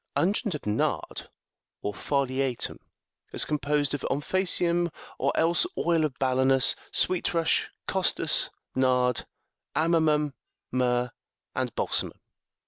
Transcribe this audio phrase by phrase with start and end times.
[0.15, 1.27] Unguent of nard,66
[1.83, 2.79] or foliatum,
[3.33, 9.27] is composed of omphacium or else oil of balanus, sweet rush, costus,67 nard,
[9.75, 10.31] amomum,68
[10.71, 11.11] myrrh,
[11.53, 12.19] and balsamum.